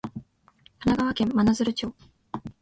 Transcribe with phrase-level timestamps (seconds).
[0.79, 1.93] 神奈川県真鶴町